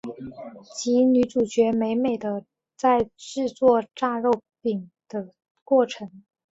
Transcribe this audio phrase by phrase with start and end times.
[0.77, 2.17] 及女主角美美
[2.75, 5.31] 在制作炸肉饼时的
[5.63, 6.09] 过程。